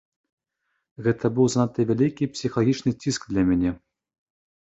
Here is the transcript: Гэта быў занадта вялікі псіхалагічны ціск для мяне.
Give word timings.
Гэта 1.07 1.25
быў 1.39 1.49
занадта 1.55 1.85
вялікі 1.91 2.29
псіхалагічны 2.37 2.91
ціск 3.05 3.21
для 3.35 3.41
мяне. 3.51 3.71